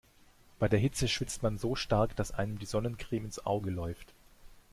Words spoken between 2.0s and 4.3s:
dass einem die Sonnencreme ins Auge läuft.